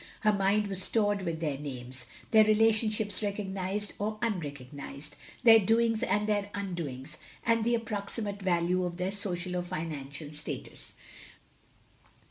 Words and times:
Her 0.21 0.33
mind 0.33 0.65
was 0.65 0.81
stored 0.81 1.21
with 1.21 1.41
their 1.41 1.59
names; 1.59 2.07
their 2.31 2.43
relationships 2.43 3.21
recognised 3.21 3.93
or 3.99 4.17
unrecognised; 4.23 5.15
their 5.43 5.59
doings 5.59 6.01
and 6.01 6.27
their 6.27 6.49
undoings, 6.55 7.17
and 7.45 7.63
the 7.63 7.75
approximate 7.75 8.41
value 8.41 8.83
of 8.83 8.97
their 8.97 9.11
social 9.11 9.55
or 9.57 9.61
financial 9.61 10.33
status. 10.33 10.95